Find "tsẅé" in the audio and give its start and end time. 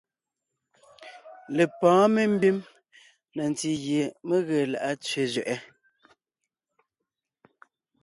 5.01-5.23